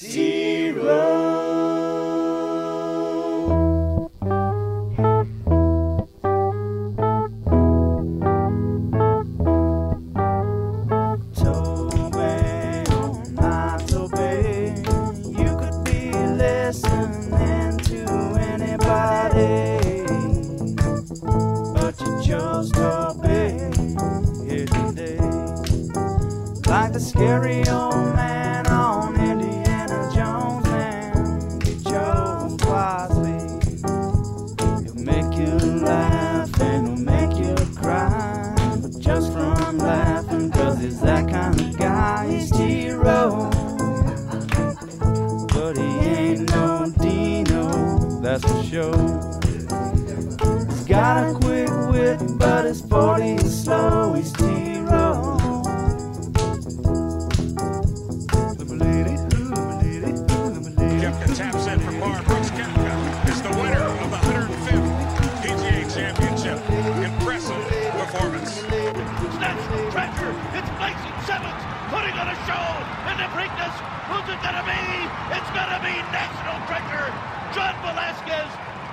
[0.00, 1.17] Toby,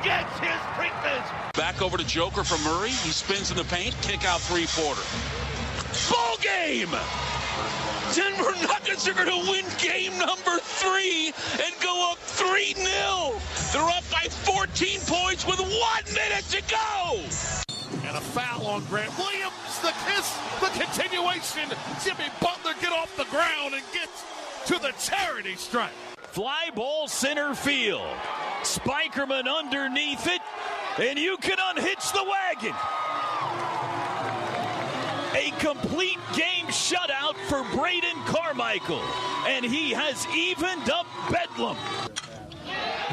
[0.05, 1.53] gets his Preakness.
[1.53, 2.89] Back over to Joker from Murray.
[2.89, 3.97] He spins in the paint.
[4.03, 5.01] Kick out three quarter.
[6.11, 6.93] Ball game!
[8.13, 13.33] Denver Nuggets are going to win game number three and go up 3 0.
[13.73, 17.19] They're up by 14 points with one minute to go.
[18.07, 19.79] And a foul on Grant Williams.
[19.81, 21.69] The kiss, the continuation.
[22.03, 24.23] Jimmy Butler get off the ground and gets
[24.67, 25.91] to the charity stripe.
[26.17, 28.05] Fly ball center field.
[28.65, 30.41] Spikerman underneath it,
[30.97, 32.73] and you can unhitch the wagon.
[35.35, 39.03] A complete game shutout for Braden Carmichael,
[39.47, 41.77] and he has evened up Bedlam.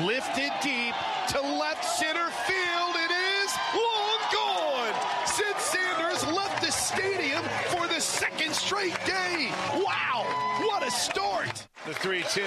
[0.00, 0.94] Lifted deep
[1.28, 2.94] to left center field.
[2.96, 4.94] It is long gone.
[5.26, 9.50] Sid Sanders left the stadium for the second straight day.
[9.74, 10.24] Wow,
[10.64, 11.51] what a start.
[11.84, 12.42] The 3 2.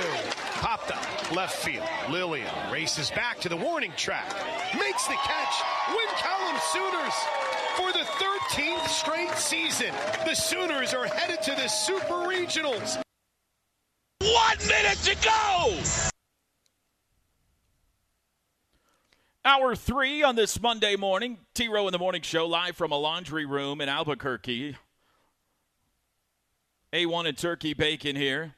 [0.62, 1.86] Popped up left field.
[2.10, 4.34] Lillian races back to the warning track.
[4.74, 5.62] Makes the catch.
[5.90, 7.14] Win column Sooners.
[7.76, 9.94] For the 13th straight season,
[10.26, 12.96] the Sooners are headed to the Super Regionals.
[14.20, 15.80] One minute to go.
[19.44, 21.40] Hour three on this Monday morning.
[21.54, 24.78] T Row in the Morning Show, live from a laundry room in Albuquerque.
[26.94, 28.56] A1 and turkey bacon here.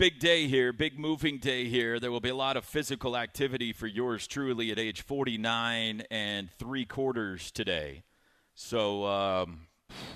[0.00, 2.00] Big day here, big moving day here.
[2.00, 6.50] There will be a lot of physical activity for yours truly at age 49 and
[6.50, 8.04] three quarters today.
[8.54, 9.66] So, um,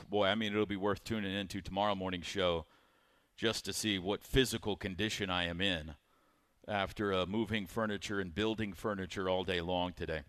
[0.09, 2.65] boy, I mean, it'll be worth tuning into tomorrow morning show
[3.37, 5.97] just to see what physical condition I am in
[6.67, 10.23] after uh, moving furniture and building furniture all day long today.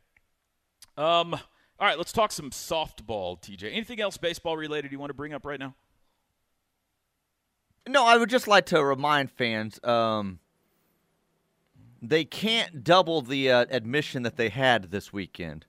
[0.97, 3.71] Um, all right, let's talk some softball, TJ.
[3.71, 5.75] Anything else baseball related you want to bring up right now?
[7.87, 10.39] No, I would just like to remind fans um,
[12.01, 15.65] they can't double the uh, admission that they had this weekend.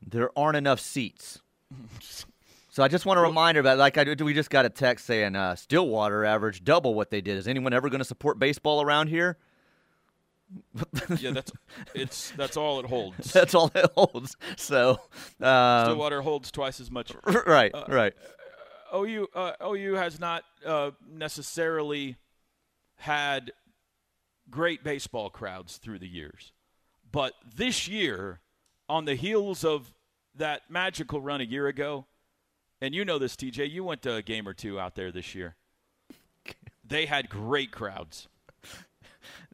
[0.00, 1.40] There aren't enough seats.
[2.70, 5.06] So I just want to remind everybody, like I do, we just got a text
[5.06, 7.36] saying uh, Stillwater averaged double what they did.
[7.36, 9.38] Is anyone ever going to support baseball around here?
[11.18, 11.52] yeah, that's
[11.94, 13.32] it's that's all it holds.
[13.32, 14.36] That's all it holds.
[14.56, 15.00] So
[15.40, 17.12] um, Stillwater holds twice as much.
[17.46, 18.12] right, Uh, right.
[18.94, 22.16] OU uh, OU has not uh, necessarily
[22.96, 23.52] had
[24.50, 26.52] great baseball crowds through the years,
[27.10, 28.40] but this year,
[28.88, 29.92] on the heels of
[30.34, 32.06] that magical run a year ago,
[32.80, 35.34] and you know this, TJ, you went to a game or two out there this
[35.34, 35.56] year.
[36.86, 38.28] They had great crowds.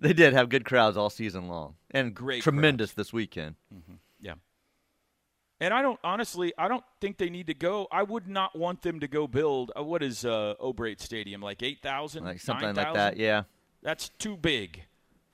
[0.00, 3.54] They did have good crowds all season long, and Great tremendous this weekend.
[3.70, 3.94] Yeah.
[5.60, 7.86] And I don't honestly, I don't think they need to go.
[7.92, 9.72] I would not want them to go build.
[9.76, 13.42] Uh, what is uh, O'Brate Stadium like eight thousand, Like something like that, yeah.
[13.82, 14.84] That's too big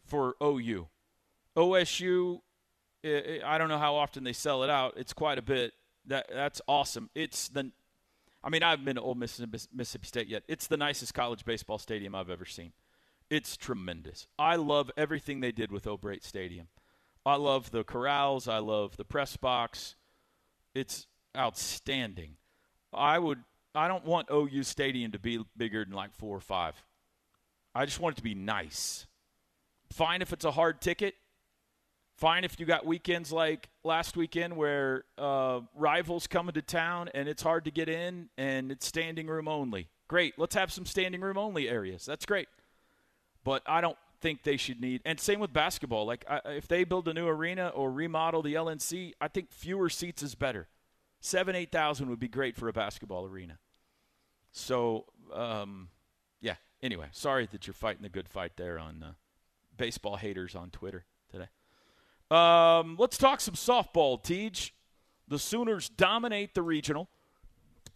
[0.04, 0.88] for OU.
[1.56, 2.40] OSU,
[3.04, 4.94] I- don't know how often they sell it out.
[4.96, 5.72] It's quite a bit.
[6.06, 7.08] That that's awesome.
[7.14, 7.70] It's the,
[8.42, 9.40] I mean, I've been to Ole Miss
[9.72, 10.42] Mississippi State yet.
[10.48, 12.72] It's the nicest college baseball stadium I've ever seen.
[13.30, 14.28] It's tremendous.
[14.38, 16.68] I love everything they did with O'Brate Stadium.
[17.24, 18.46] I love the corrals.
[18.46, 19.96] I love the press box.
[20.76, 21.06] It's
[21.36, 22.36] outstanding.
[22.92, 23.38] I would.
[23.74, 26.74] I don't want OU Stadium to be bigger than like four or five.
[27.74, 29.06] I just want it to be nice.
[29.92, 31.14] Fine if it's a hard ticket.
[32.16, 37.28] Fine if you got weekends like last weekend where uh, rivals coming to town and
[37.28, 39.88] it's hard to get in and it's standing room only.
[40.08, 40.38] Great.
[40.38, 42.06] Let's have some standing room only areas.
[42.06, 42.48] That's great.
[43.44, 45.02] But I don't think they should need.
[45.04, 46.06] And same with basketball.
[46.06, 49.88] Like I, if they build a new arena or remodel the LNC, I think fewer
[49.88, 50.68] seats is better.
[51.20, 53.58] Seven, eight thousand would be great for a basketball arena.
[54.52, 55.88] So, um,
[56.40, 56.54] yeah.
[56.82, 59.12] Anyway, sorry that you're fighting the good fight there on uh,
[59.76, 61.48] baseball haters on Twitter today.
[62.30, 64.70] Um, let's talk some softball, Teej.
[65.28, 67.08] The Sooners dominate the regional.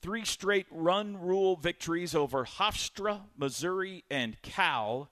[0.02, 5.10] Three straight run rule victories over Hofstra, Missouri, and Cal.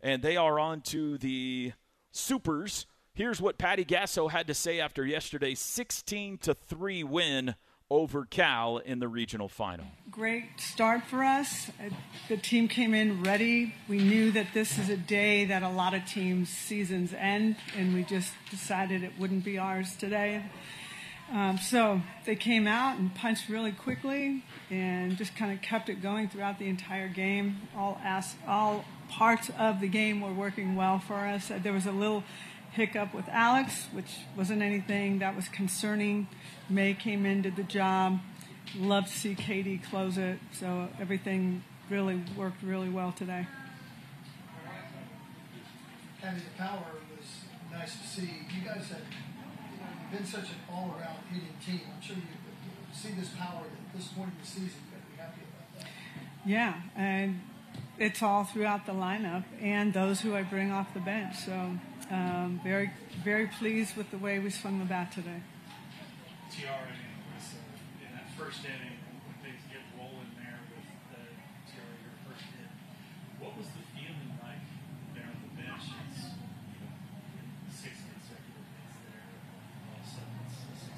[0.00, 1.72] And they are on to the
[2.12, 2.86] Supers.
[3.14, 7.54] Here's what Patty Gasso had to say after yesterday's 16 to 3 win
[7.90, 9.86] over Cal in the regional final.
[10.10, 11.68] Great start for us.
[11.80, 11.88] Uh,
[12.28, 13.74] The team came in ready.
[13.88, 17.94] We knew that this is a day that a lot of teams' seasons end, and
[17.94, 20.44] we just decided it wouldn't be ours today.
[21.32, 26.00] Um, so they came out and punched really quickly and just kind of kept it
[26.02, 27.56] going throughout the entire game.
[27.76, 31.50] All as- all parts of the game were working well for us.
[31.62, 32.24] There was a little
[32.72, 36.28] hiccup with Alex, which wasn't anything that was concerning.
[36.68, 38.20] May came in, did the job.
[38.76, 40.38] Love to see Katie close it.
[40.52, 43.46] So everything really worked really well today.
[46.20, 46.84] having the power
[47.16, 47.26] was
[47.72, 48.30] nice to see.
[48.54, 51.80] You guys have you've been such an all-around hitting team.
[51.94, 52.22] I'm sure you
[52.92, 54.80] see this power at this point in the season.
[54.90, 55.88] You got to be happy about that.
[56.44, 57.40] Yeah, and
[57.98, 61.36] it's all throughout the lineup and those who I bring off the bench.
[61.36, 61.52] So
[62.10, 62.90] um, very,
[63.24, 65.42] very pleased with the way we swung the bat today.
[66.50, 68.96] Tiare inning was uh, in that first inning
[69.26, 71.18] when things get rolling there with uh,
[71.68, 72.70] Tiare your first hit.
[73.42, 74.62] What was the feeling like
[75.12, 75.84] there on the bench?
[76.08, 76.94] It's you know
[77.68, 79.26] six consecutive hits there.
[79.90, 80.96] All of a sudden it's a six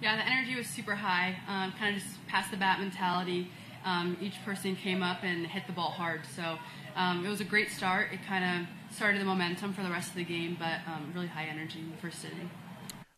[0.00, 1.36] Yeah, the energy was super high.
[1.46, 3.52] Um, kind of just pass the bat mentality.
[3.84, 6.22] Um, each person came up and hit the ball hard.
[6.36, 6.58] So
[6.96, 8.08] um, it was a great start.
[8.12, 11.26] It kind of started the momentum for the rest of the game, but um, really
[11.26, 12.50] high energy in the first inning.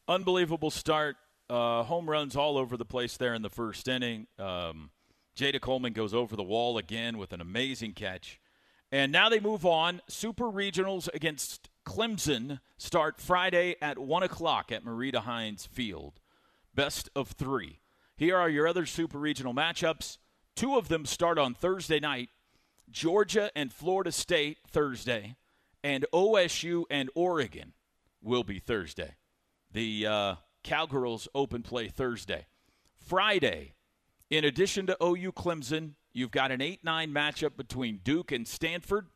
[0.08, 1.16] Unbelievable start.
[1.50, 4.26] Uh, home runs all over the place there in the first inning.
[4.38, 4.90] Um,
[5.37, 8.40] Jayda Coleman goes over the wall again with an amazing catch.
[8.93, 10.00] And now they move on.
[10.08, 16.20] Super Regionals against Clemson start Friday at 1 o'clock at Marita Hynes Field.
[16.75, 17.81] Best of three.
[18.17, 20.19] Here are your other Super Regional matchups.
[20.56, 22.31] Two of them start on Thursday night
[22.91, 25.37] Georgia and Florida State Thursday,
[25.83, 27.73] and OSU and Oregon
[28.23, 29.17] will be Thursday.
[29.73, 32.47] The uh, Cowgirls open play Thursday.
[32.97, 33.75] Friday,
[34.31, 39.09] in addition to OU Clemson, you've got an 8 9 matchup between Duke and Stanford,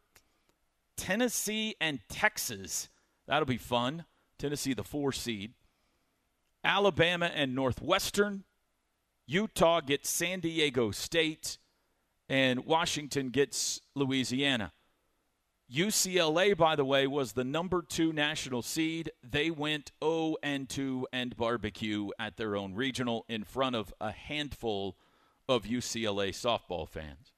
[0.96, 2.88] Tennessee and Texas.
[3.28, 4.04] That'll be fun.
[4.38, 5.52] Tennessee, the four seed.
[6.64, 8.44] Alabama and Northwestern.
[9.30, 11.58] Utah gets San Diego State.
[12.30, 14.72] And Washington gets Louisiana.
[15.72, 19.10] UCLA, by the way, was the number two national seed.
[19.22, 24.12] They went 0 and 2 and barbecue at their own regional in front of a
[24.12, 24.96] handful
[25.46, 27.32] of UCLA softball fans.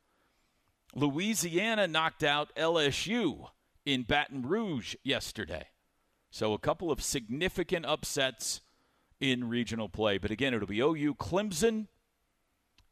[0.95, 3.49] Louisiana knocked out LSU
[3.85, 5.69] in Baton Rouge yesterday.
[6.31, 8.61] So a couple of significant upsets
[9.21, 10.19] in regional play.
[10.19, 11.87] But again, it'll be OU Clemson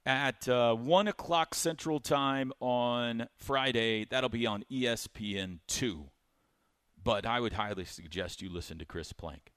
[0.04, 4.06] at uh, 1 o'clock Central Time on Friday.
[4.08, 6.10] That'll be on ESPN 2.
[7.02, 9.52] But I would highly suggest you listen to Chris Plank.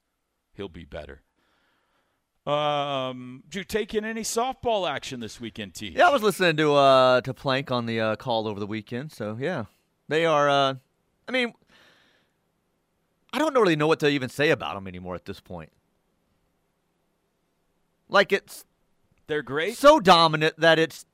[0.54, 1.22] He'll be better.
[2.46, 5.90] Um, did you take in any softball action this weekend, T?
[5.96, 9.12] Yeah, I was listening to uh to Plank on the uh, call over the weekend.
[9.12, 9.66] So yeah,
[10.08, 10.50] they are.
[10.50, 10.74] Uh,
[11.28, 11.54] I mean,
[13.32, 15.72] I don't really know what to even say about them anymore at this point.
[18.12, 18.66] Like it's
[19.26, 19.76] They're great.
[19.78, 21.06] so dominant that it's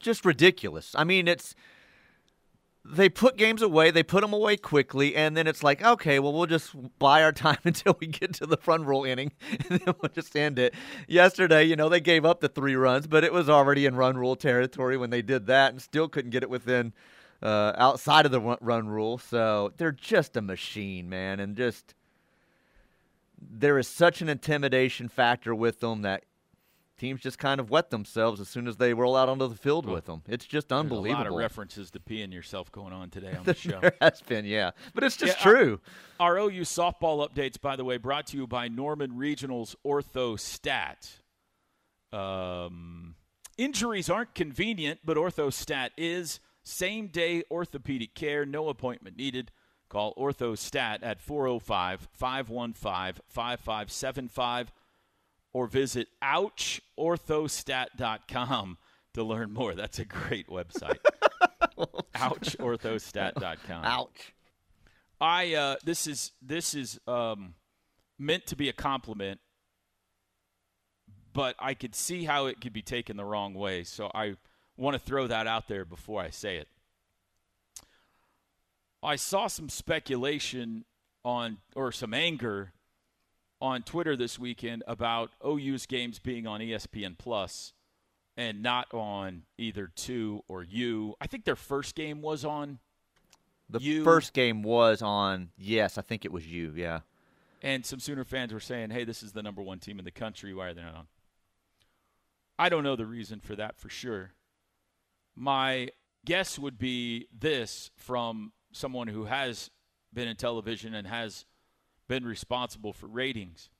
[0.00, 0.94] just ridiculous.
[0.96, 1.54] I mean, it's
[2.88, 6.32] they put games away, they put them away quickly, and then it's like, okay, well,
[6.32, 9.32] we'll just buy our time until we get to the front roll inning,
[9.68, 10.72] and then we'll just end it.
[11.08, 14.16] Yesterday, you know, they gave up the three runs, but it was already in run
[14.16, 16.92] rule territory when they did that, and still couldn't get it within
[17.42, 19.18] uh, outside of the run- run rule.
[19.18, 21.94] So they're just a machine, man, and just
[23.38, 26.24] there is such an intimidation factor with them that
[26.96, 29.86] teams just kind of wet themselves as soon as they roll out onto the field
[29.86, 30.22] with them.
[30.28, 31.22] It's just There's unbelievable.
[31.22, 33.80] a lot of references to peeing yourself going on today on the show.
[33.80, 35.80] there has been, yeah, but it's just Yeah, uh, true.
[36.18, 41.18] Our OU softball updates, by the way, brought to you by Norman Regional's OrthoStat.
[42.12, 43.16] Um,
[43.58, 49.52] injuries aren't convenient, but OrthoStat is same day orthopedic care, no appointment needed.
[49.88, 54.72] Call OrthoStat at 405 515 5575
[55.52, 58.78] or visit ouchorthostat.com
[59.14, 59.74] to learn more.
[59.74, 60.98] That's a great website.
[62.14, 63.84] OuchOrthostat.com.
[63.84, 64.32] Ouch.
[65.20, 67.54] I uh, this is this is um,
[68.18, 69.40] meant to be a compliment,
[71.32, 73.84] but I could see how it could be taken the wrong way.
[73.84, 74.36] So I
[74.76, 76.68] want to throw that out there before I say it.
[79.02, 80.84] I saw some speculation
[81.24, 82.72] on or some anger
[83.60, 87.72] on Twitter this weekend about OU's games being on ESPN Plus
[88.36, 91.14] and not on either two or U.
[91.20, 92.78] I think their first game was on
[93.68, 95.50] The You- first game was on.
[95.56, 96.72] Yes, I think it was you.
[96.76, 97.00] Yeah.
[97.62, 100.10] And some Sooner fans were saying, hey, this is the number one team in the
[100.12, 100.54] country.
[100.54, 101.06] Why are they not on?
[102.58, 104.32] I don't know the reason for that for sure.
[105.34, 105.88] My
[106.24, 109.70] guess would be this from someone who has
[110.12, 111.44] been in television and has
[112.08, 113.70] been responsible for ratings.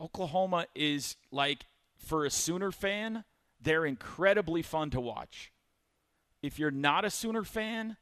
[0.00, 3.24] Oklahoma is like, for a Sooner fan,
[3.60, 5.52] they're incredibly fun to watch.
[6.42, 7.96] If you're not a Sooner fan,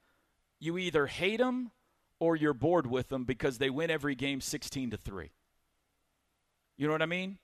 [0.61, 1.73] you either hate them
[2.21, 5.31] or you're bored with them because they win every game 16 to 3.
[6.77, 7.39] You know what I mean?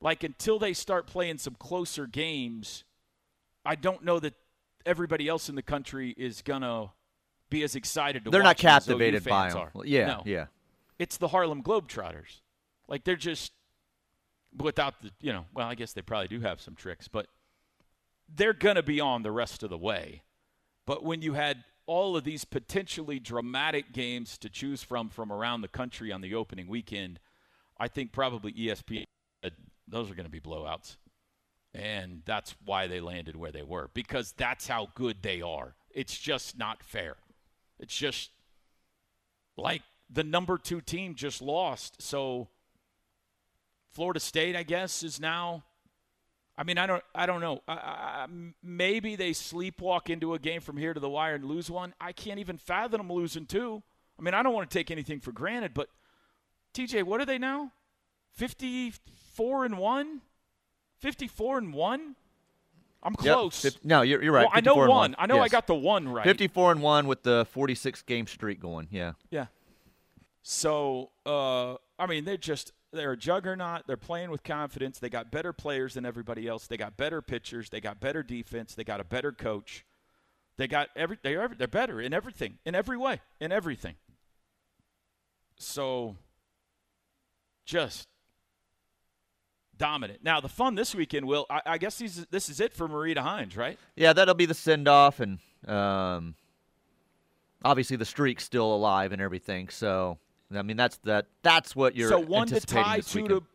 [0.00, 2.84] Like until they start playing some closer games,
[3.64, 4.34] I don't know that
[4.84, 6.90] everybody else in the country is going to
[7.54, 9.58] be as excited to They're not watch them as OU captivated by them.
[9.58, 9.86] are.
[9.86, 10.06] Yeah.
[10.06, 10.22] No.
[10.26, 10.46] Yeah.
[10.98, 12.40] It's the Harlem Globetrotters.
[12.88, 13.52] Like they're just
[14.56, 17.28] without the, you know, well, I guess they probably do have some tricks, but
[18.28, 20.22] they're going to be on the rest of the way.
[20.86, 25.60] But when you had all of these potentially dramatic games to choose from from around
[25.60, 27.20] the country on the opening weekend,
[27.78, 29.04] I think probably ESPN
[29.42, 29.52] said
[29.86, 30.96] those are going to be blowouts.
[31.72, 35.74] And that's why they landed where they were because that's how good they are.
[35.90, 37.16] It's just not fair.
[37.78, 38.30] It's just
[39.56, 42.00] like the number 2 team just lost.
[42.00, 42.48] So
[43.92, 45.64] Florida State, I guess, is now
[46.56, 47.62] I mean, I don't, I don't know.
[48.62, 51.94] Maybe they sleepwalk into a game from here to the wire and lose one.
[52.00, 53.82] I can't even fathom them losing two.
[54.18, 55.88] I mean, I don't want to take anything for granted, but
[56.72, 57.72] TJ, what are they now?
[58.34, 60.20] Fifty-four and one.
[61.00, 62.14] Fifty-four and one.
[63.04, 63.60] I'm close.
[63.60, 64.44] Fif- no, you're, you're right.
[64.44, 65.14] Well, I know 54 and one.
[65.18, 66.24] I know I got the one right.
[66.24, 68.88] 54 and 1 with the 46 game streak going.
[68.90, 69.12] Yeah.
[69.30, 69.46] Yeah.
[70.42, 73.86] So, uh, I mean, they're just they're a juggernaut.
[73.86, 74.98] They're playing with confidence.
[74.98, 76.66] They got better players than everybody else.
[76.66, 77.70] They got better pitchers.
[77.70, 78.74] They got better defense.
[78.74, 79.84] They got a better coach.
[80.56, 83.96] They got every they're every- they're better in everything, in every way, in everything.
[85.58, 86.16] So,
[87.66, 88.08] just
[89.78, 90.20] dominant.
[90.22, 93.18] Now, the fun this weekend will I, I guess these, this is it for Marita
[93.18, 93.78] Hynes, right?
[93.96, 96.34] Yeah, that'll be the send off, and um,
[97.64, 99.68] obviously the streak's still alive and everything.
[99.68, 100.18] So,
[100.54, 101.26] I mean, that's that.
[101.42, 103.40] That's what you're so one to tie, two weekend.
[103.40, 103.46] to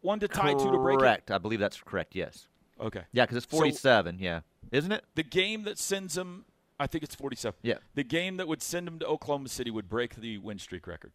[0.00, 0.98] one to tie, two to break.
[0.98, 1.30] Correct.
[1.30, 2.14] I believe that's correct.
[2.14, 2.46] Yes.
[2.80, 3.02] Okay.
[3.12, 4.18] Yeah, because it's So- 47.
[4.18, 4.40] yeah,
[4.72, 5.04] isn't it?
[5.14, 6.44] The game that sends them,
[6.78, 7.56] I think it's 47.
[7.62, 7.74] Yeah.
[7.94, 11.12] The game that would send them to Oklahoma City would break the win streak record,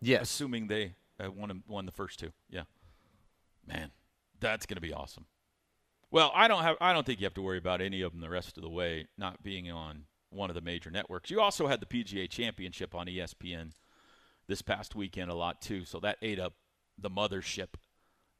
[0.00, 0.22] Yes.
[0.22, 2.32] assuming they uh, won, won the first two.
[2.50, 2.62] Yeah.
[3.72, 3.90] Man,
[4.40, 5.26] that's going to be awesome.
[6.10, 6.76] Well, I don't have.
[6.80, 8.70] I don't think you have to worry about any of them the rest of the
[8.70, 11.30] way not being on one of the major networks.
[11.30, 13.70] You also had the PGA Championship on ESPN
[14.48, 16.54] this past weekend a lot too, so that ate up
[16.98, 17.74] the mothership.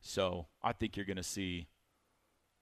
[0.01, 1.69] So I think you're going to see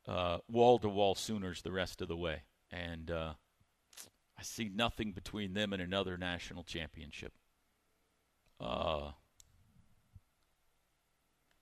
[0.07, 3.33] wall to wall Sooners the rest of the way, and uh,
[4.39, 7.33] I see nothing between them and another national championship.
[8.61, 9.13] Uh,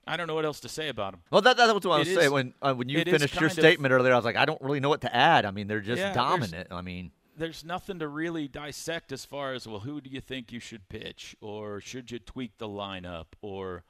[0.07, 1.21] I don't know what else to say about them.
[1.31, 3.49] Well, that, that was what I was is- saying when uh, when you finished your
[3.49, 4.13] kind of- statement earlier.
[4.13, 5.45] I was like, I don't really know what to add.
[5.45, 6.67] I mean, they're just Yeah, dominant.
[6.71, 10.51] I mean, there's nothing to really dissect as far as well who do you think
[10.51, 13.83] you should pitch or should you tweak the lineup or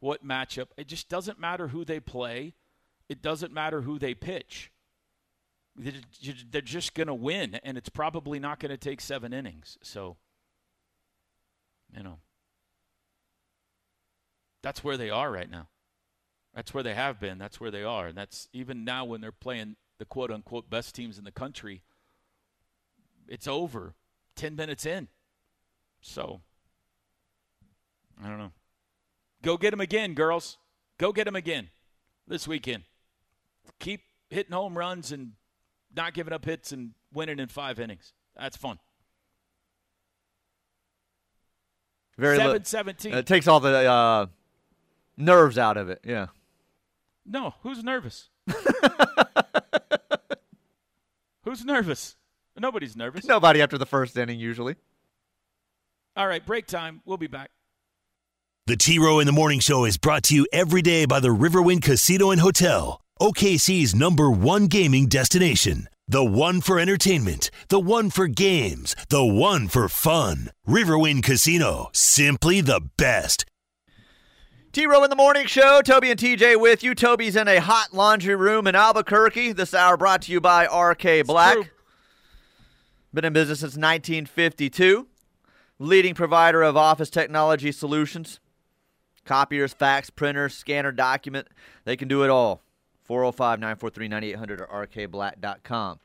[0.00, 2.54] what matchup it just doesn't matter who they play
[3.10, 4.70] it doesn't matter who they pitch
[5.76, 10.16] they're just going to win and it's probably not going to take 7 innings so
[11.94, 12.18] you know
[14.64, 15.68] that's where they are right now
[16.54, 19.30] that's where they have been that's where they are and that's even now when they're
[19.30, 21.82] playing the quote unquote best teams in the country
[23.28, 23.94] it's over
[24.36, 25.08] 10 minutes in.
[26.00, 26.40] So,
[28.22, 28.52] I don't know.
[29.42, 30.58] Go get them again, girls.
[30.98, 31.70] Go get them again
[32.26, 32.84] this weekend.
[33.78, 35.32] Keep hitting home runs and
[35.94, 38.12] not giving up hits and winning in five innings.
[38.36, 38.78] That's fun.
[42.16, 43.12] very li- 7-17.
[43.12, 44.26] It takes all the uh,
[45.16, 46.00] nerves out of it.
[46.04, 46.26] Yeah.
[47.26, 48.28] No, who's nervous?
[51.44, 52.16] who's nervous?
[52.56, 53.24] Nobody's nervous.
[53.24, 54.76] Nobody after the first inning usually.
[56.16, 57.00] All right, break time.
[57.04, 57.50] We'll be back.
[58.66, 61.28] The T Row in the Morning Show is brought to you every day by the
[61.28, 63.00] Riverwind Casino and Hotel.
[63.20, 65.88] OKC's number one gaming destination.
[66.06, 70.50] The one for entertainment, the one for games, the one for fun.
[70.68, 73.44] Riverwind Casino, simply the best.
[74.74, 75.82] T Row in the Morning Show.
[75.82, 76.96] Toby and TJ with you.
[76.96, 79.52] Toby's in a hot laundry room in Albuquerque.
[79.52, 81.70] This hour brought to you by RK Black.
[83.12, 85.06] Been in business since 1952.
[85.78, 88.40] Leading provider of office technology solutions.
[89.24, 91.46] Copiers, fax, printers, scanner, document.
[91.84, 92.64] They can do it all.
[93.04, 96.00] 405 943 9800 or rkblack.com.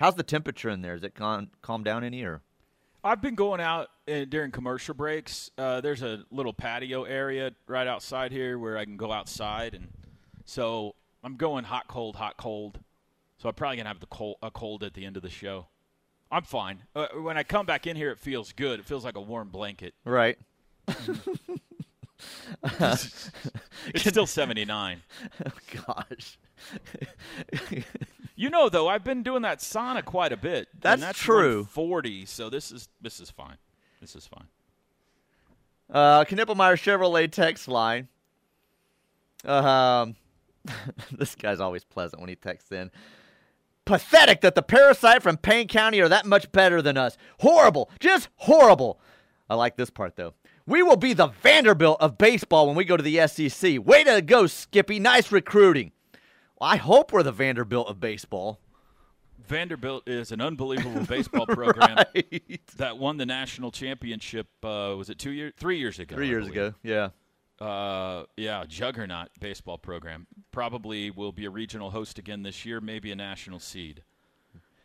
[0.00, 0.94] How's the temperature in there?
[0.94, 2.40] Is it calm, calm down any or?
[3.04, 5.50] I've been going out uh, during commercial breaks.
[5.58, 9.88] Uh, there's a little patio area right outside here where I can go outside, and
[10.46, 12.80] so I'm going hot, cold, hot, cold.
[13.36, 15.66] So I'm probably gonna have the cold, a cold at the end of the show.
[16.32, 16.84] I'm fine.
[16.96, 18.80] Uh, when I come back in here, it feels good.
[18.80, 19.94] It feels like a warm blanket.
[20.04, 20.38] Right.
[22.62, 25.02] It's still 79.
[25.44, 25.50] Oh,
[25.86, 26.38] gosh.
[28.44, 30.68] You know, though, I've been doing that sauna quite a bit.
[30.78, 31.64] That's that's true.
[31.64, 32.26] 40.
[32.26, 33.56] So this is this is fine.
[34.02, 34.44] This is fine.
[35.90, 38.08] Uh, Knippelmeyer Chevrolet text line.
[39.46, 40.16] Um,
[41.10, 42.90] this guy's always pleasant when he texts in.
[43.86, 47.16] Pathetic that the parasite from Payne County are that much better than us.
[47.40, 49.00] Horrible, just horrible.
[49.48, 50.34] I like this part though.
[50.66, 53.82] We will be the Vanderbilt of baseball when we go to the SEC.
[53.82, 55.00] Way to go, Skippy.
[55.00, 55.92] Nice recruiting.
[56.64, 58.58] I hope we're the Vanderbilt of baseball.
[59.46, 62.62] Vanderbilt is an unbelievable baseball program Right.
[62.78, 64.46] that won the national championship.
[64.62, 66.16] Uh, was it two years, three years ago?
[66.16, 67.10] Three years ago, yeah.
[67.60, 70.26] Uh, yeah, juggernaut baseball program.
[70.52, 74.02] Probably will be a regional host again this year, maybe a national seed.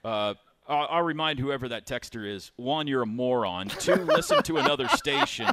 [0.04, 0.34] Uh,
[0.68, 3.70] I'll, I'll remind whoever that texter is: one, you're a moron.
[3.70, 5.48] Two, listen to another station.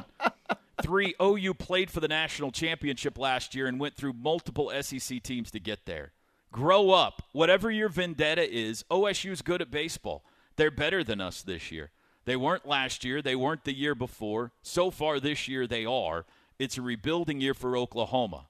[0.81, 5.49] Three, OU played for the national championship last year and went through multiple SEC teams
[5.51, 6.11] to get there.
[6.57, 7.21] Grow up.
[7.33, 10.23] Whatever your vendetta is, OSU is good at baseball.
[10.55, 11.91] They're better than us this year.
[12.25, 13.21] They weren't last year.
[13.21, 14.53] They weren't the year before.
[14.63, 16.25] So far this year, they are.
[16.57, 18.47] It's a rebuilding year for Oklahoma.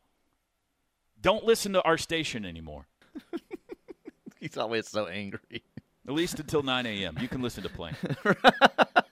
[1.21, 2.87] Don't listen to our station anymore,
[4.39, 5.63] He's always so angry.
[6.07, 7.17] at least until 9 a.m.
[7.19, 7.97] You can listen to Plain.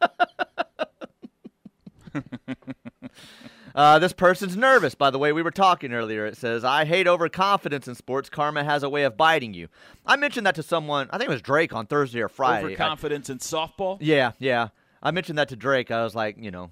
[3.75, 5.33] Uh, this person's nervous, by the way.
[5.33, 6.25] We were talking earlier.
[6.25, 8.29] It says, I hate overconfidence in sports.
[8.29, 9.67] Karma has a way of biting you.
[10.05, 12.67] I mentioned that to someone, I think it was Drake on Thursday or Friday.
[12.67, 13.97] I- Overconfidence in softball.
[13.99, 14.69] yeah, yeah.
[15.03, 15.91] I mentioned that to Drake.
[15.91, 16.71] I was like, you know,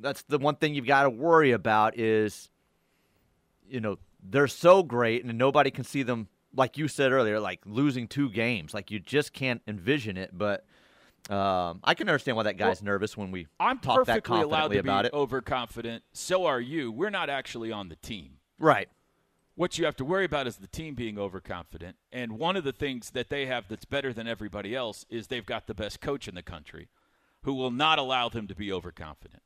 [0.00, 2.48] that's the one thing you've got to worry about is,
[3.68, 6.26] you know, they're so great and nobody can see them,
[6.56, 8.72] like you said earlier, like losing two games.
[8.72, 10.30] Like you just can't envision it.
[10.32, 10.64] But
[11.30, 14.50] um, I can understand why that guy's nervous when we I'm talk that perfectly allowed
[14.50, 15.12] confidently to be about it.
[15.12, 16.02] overconfident.
[16.12, 16.90] So are you.
[16.90, 18.38] We're not actually on the team.
[18.58, 18.88] Right.
[19.54, 21.96] What you have to worry about is the team being overconfident.
[22.10, 25.46] And one of the things that they have that's better than everybody else is they've
[25.46, 26.88] got the best coach in the country
[27.44, 29.42] who will not allow them to be overconfident.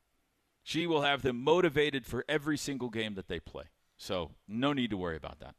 [0.62, 3.64] She will have them motivated for every single game that they play.
[3.96, 5.54] So, no need to worry about that.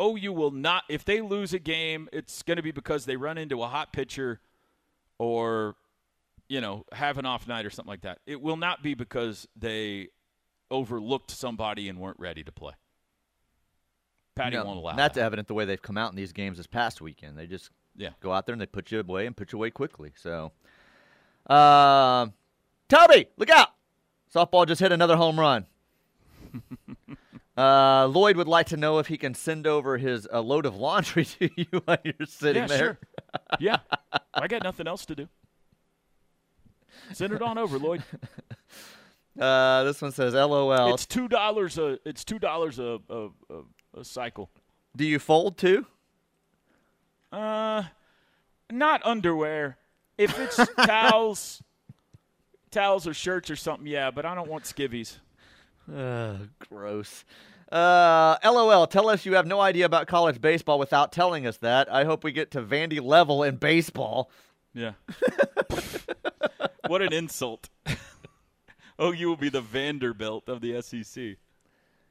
[0.00, 3.38] OU will not, if they lose a game, it's going to be because they run
[3.38, 4.40] into a hot pitcher
[5.18, 5.76] or,
[6.48, 8.18] you know, have an off night or something like that.
[8.26, 10.08] It will not be because they
[10.70, 12.72] overlooked somebody and weren't ready to play.
[14.34, 15.22] Patty No, won't allow That's that.
[15.24, 17.38] evident the way they've come out in these games this past weekend.
[17.38, 18.10] They just Yeah.
[18.20, 20.12] go out there and they put you away and put you away quickly.
[20.16, 20.50] So,
[21.48, 22.26] uh,
[22.88, 23.68] Toby, look out!
[24.34, 25.66] Softball just hit another home run.
[27.56, 30.76] uh, Lloyd would like to know if he can send over his uh, load of
[30.76, 32.78] laundry to you while you're sitting Yeah, there.
[32.78, 32.98] sure.
[33.60, 33.78] yeah.
[34.34, 35.28] I got nothing else to do.
[37.12, 38.02] Send it on over, Lloyd.
[39.36, 41.98] Uh, this one says, "LOL." It's two dollars a.
[42.08, 44.48] It's two dollars a, a, a a cycle.
[44.96, 45.86] Do you fold too?
[47.32, 47.82] Uh,
[48.70, 49.76] not underwear.
[50.16, 51.60] If it's towels,
[52.70, 54.12] towels or shirts or something, yeah.
[54.12, 55.16] But I don't want skivvies.
[55.92, 56.36] Uh,
[56.68, 57.24] gross.
[57.70, 58.86] Uh, LOL.
[58.86, 61.92] Tell us you have no idea about college baseball without telling us that.
[61.92, 64.30] I hope we get to Vandy level in baseball.
[64.74, 64.92] Yeah.
[66.86, 67.68] what an insult.
[68.98, 71.36] oh, you will be the Vanderbilt of the SEC.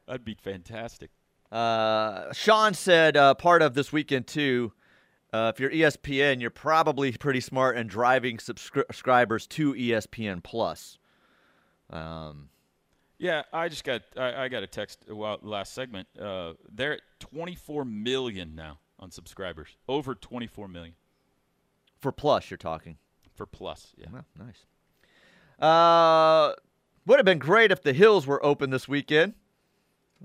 [0.07, 1.11] That'd be fantastic.
[1.51, 4.73] Uh, Sean said uh, part of this weekend too.
[5.31, 10.97] Uh, if you're ESPN, you're probably pretty smart in driving subscri- subscribers to ESPN Plus.
[11.89, 12.49] Um,
[13.23, 16.09] Yeah, I just got I, I got a text uh, well, last segment.
[16.19, 19.77] Uh, they're at 24 million now on subscribers.
[19.87, 20.95] Over 24 million
[22.01, 22.97] for Plus, you're talking.
[23.33, 23.93] for Plus.
[23.97, 24.07] Yeah.
[24.11, 24.65] Well, nice.
[25.57, 26.53] Uh,
[27.05, 29.35] would have been great if the hills were open this weekend.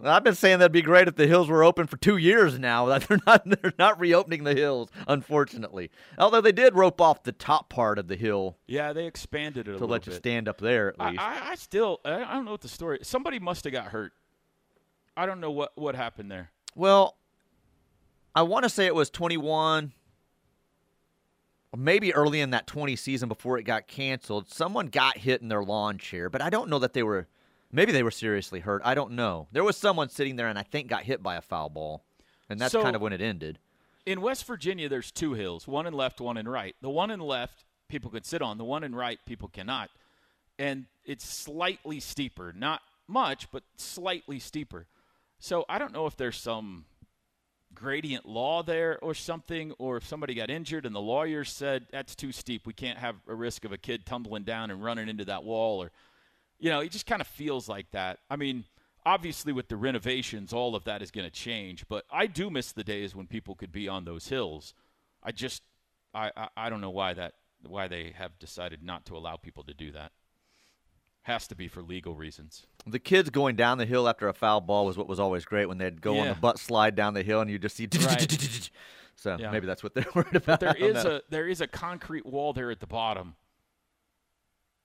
[0.03, 2.87] I've been saying that'd be great if the hills were open for two years now.
[2.87, 5.91] That they're not they're not reopening the hills, unfortunately.
[6.19, 9.75] Although they did rope off the top part of the hill Yeah, they expanded it
[9.75, 10.19] a to let you bit.
[10.19, 11.23] stand up there at least.
[11.23, 13.01] I, I still I I don't know what the story.
[13.03, 14.13] Somebody must have got hurt.
[15.17, 16.53] I don't know what what happened there.
[16.77, 17.17] Well,
[18.37, 19.93] I want to say it was 21,
[21.77, 24.49] maybe early in that 20 season before it got canceled.
[24.49, 27.27] Someone got hit in their lawn chair, but I don't know that they were.
[27.71, 28.81] Maybe they were seriously hurt.
[28.85, 29.49] I don't know.
[29.53, 32.05] There was someone sitting there, and I think got hit by a foul ball,
[32.49, 33.59] and that's So- kind of when it ended.
[34.07, 36.75] In West Virginia, there's two hills, one in left, one in right.
[36.81, 38.57] The one in left, people can sit on.
[38.57, 39.91] The one in right, people cannot.
[40.59, 44.87] And it's slightly steeper, not much, but slightly steeper.
[45.39, 46.87] So I don't know if there's some
[47.75, 52.15] gradient law there or something, or if somebody got injured and the lawyer said that's
[52.17, 52.67] too steep.
[52.67, 55.83] We can't have a risk of a kid tumbling down and running into that wall,
[55.83, 55.93] or
[56.59, 58.19] you know, it just kind of feels like that.
[58.31, 58.65] I mean,
[59.07, 62.73] obviously with the renovations, all of that is going to change, but I do miss
[62.73, 64.75] the days when people could be on those hills.
[65.23, 65.63] I just,
[66.15, 67.35] I, I, I don't know why that,
[67.67, 70.13] why they have decided not to allow people to do that.
[71.23, 72.67] Has to be for legal reasons.
[72.87, 75.67] The kids going down the hill after a foul ball was what was always great
[75.67, 77.87] when they'd go on the butt slide down the hill and you just see.
[78.01, 78.71] Right.
[79.21, 79.51] So Yeah.
[79.51, 80.61] maybe that's what they're worried about.
[80.61, 81.17] But there is know.
[81.17, 83.35] a there is a concrete wall there at the bottom,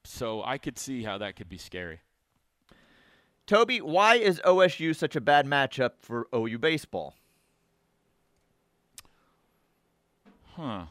[0.06, 2.02] so I could see how that could be scary.
[3.46, 7.16] Toby, why is OSU such a bad matchup for OU baseball?
[10.56, 10.86] Huh.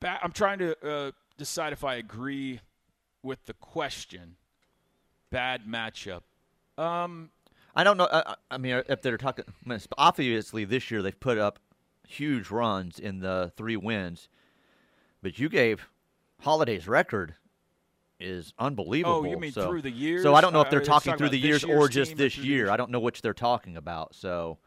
[0.00, 2.60] Ba- I'm trying to uh, decide if I agree
[3.22, 4.36] with the question.
[5.30, 6.22] Bad matchup.
[6.76, 7.30] Um,
[7.76, 8.08] I don't know.
[8.10, 9.44] I, I mean, if they're talking,
[9.96, 11.60] obviously this year they've put up
[12.06, 14.28] huge runs in the three wins,
[15.22, 15.88] but you gave
[16.40, 17.34] Holliday's record
[18.20, 19.16] is unbelievable.
[19.16, 20.22] Oh, you mean so, through the years?
[20.22, 22.10] So I don't know Uh, if they're are talking talking through the years or just
[22.10, 22.70] team or this year.
[22.70, 24.14] I don't know which they're talking about.
[24.14, 24.58] So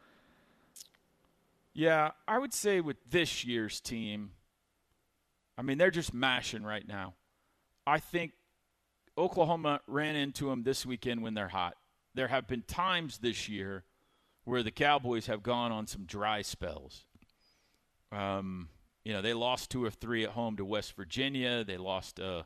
[1.72, 4.32] Yeah, I would say with this year's team,
[5.58, 7.14] I mean, they're just mashing right now.
[7.86, 8.32] I think
[9.16, 11.76] Oklahoma ran into them this weekend when they're hot.
[12.14, 13.84] There have been times this year
[14.44, 17.05] where the Cowboys have gone on some dry spells.
[18.12, 18.68] Um,
[19.04, 21.64] you know, they lost two or three at home to West Virginia.
[21.64, 22.42] They lost uh,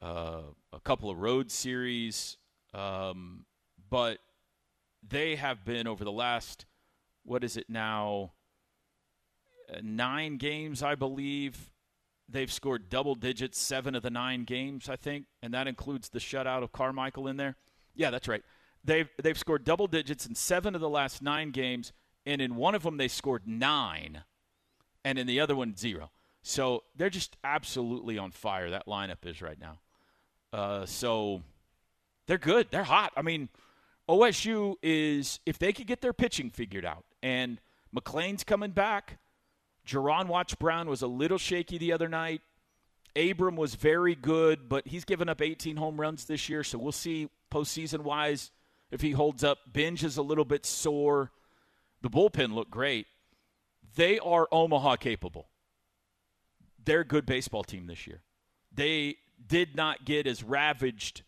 [0.00, 2.38] uh, a couple of road series.
[2.74, 3.44] Um,
[3.90, 4.18] but
[5.06, 6.64] they have been over the last
[7.24, 8.32] what is it now?
[9.72, 11.70] Uh, nine games, I believe.
[12.28, 16.18] They've scored double digits seven of the nine games, I think, and that includes the
[16.18, 17.56] shutout of Carmichael in there.
[17.94, 18.42] Yeah, that's right.
[18.84, 21.92] They've they've scored double digits in seven of the last nine games,
[22.24, 24.24] and in one of them they scored nine,
[25.04, 26.10] and in the other one zero.
[26.42, 28.70] So they're just absolutely on fire.
[28.70, 29.78] That lineup is right now.
[30.52, 31.42] Uh, so
[32.26, 32.68] they're good.
[32.70, 33.12] They're hot.
[33.16, 33.48] I mean,
[34.08, 37.60] OSU is if they could get their pitching figured out, and
[37.94, 39.18] McLean's coming back.
[39.86, 42.40] Juaron Watts Brown was a little shaky the other night.
[43.16, 46.92] Abram was very good, but he's given up 18 home runs this year, so we'll
[46.92, 48.50] see postseason wise
[48.90, 49.58] if he holds up.
[49.70, 51.30] Benge is a little bit sore.
[52.00, 53.06] The bullpen looked great.
[53.94, 55.48] They are Omaha capable.
[56.84, 58.22] They're a good baseball team this year.
[58.74, 59.16] They
[59.46, 61.22] did not get as ravaged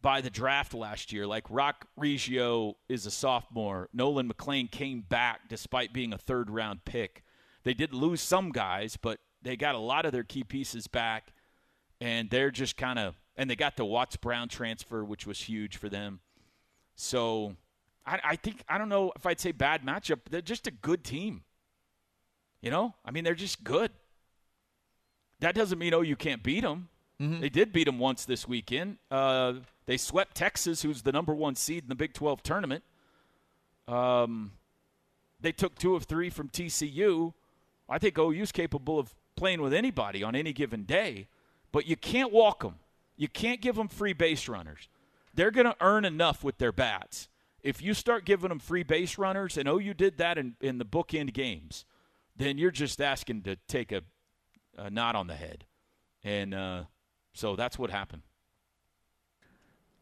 [0.00, 1.26] by the draft last year.
[1.26, 3.88] Like Roc Riggio is a sophomore.
[3.92, 7.24] Nolan McLean came back despite being a third round pick.
[7.64, 11.32] They did lose some guys, but they got a lot of their key pieces back,
[12.00, 15.76] and they're just kind of and they got the Watts Brown transfer, which was huge
[15.76, 16.20] for them.
[16.96, 17.56] So
[18.06, 20.20] I, I think I don't know if I'd say bad matchup.
[20.30, 21.42] They're just a good team.
[22.62, 23.90] You know, I mean, they're just good.
[25.40, 26.88] That doesn't mean oh you can't beat them.
[27.40, 28.98] They did beat them once this weekend.
[29.10, 29.54] Uh,
[29.86, 32.84] they swept Texas, who's the number one seed in the Big 12 tournament.
[33.88, 34.52] Um,
[35.40, 37.32] they took two of three from TCU.
[37.88, 41.26] I think OU's capable of playing with anybody on any given day,
[41.72, 42.76] but you can't walk them.
[43.16, 44.88] You can't give them free base runners.
[45.34, 47.28] They're going to earn enough with their bats.
[47.62, 50.84] If you start giving them free base runners, and OU did that in, in the
[50.84, 51.84] bookend games,
[52.38, 54.02] then you're just asking to take a,
[54.76, 55.64] a knot on the head.
[56.24, 56.84] And uh,
[57.34, 58.22] so that's what happened.